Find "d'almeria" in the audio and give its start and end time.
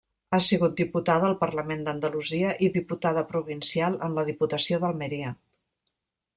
4.85-5.39